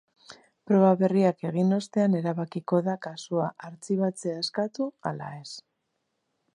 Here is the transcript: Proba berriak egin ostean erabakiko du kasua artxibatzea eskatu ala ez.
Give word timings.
Proba 0.69 0.87
berriak 1.01 1.43
egin 1.49 1.75
ostean 1.77 2.17
erabakiko 2.21 2.81
du 2.89 2.97
kasua 3.05 3.53
artxibatzea 3.71 4.43
eskatu 4.45 4.93
ala 5.13 5.33
ez. 5.45 5.49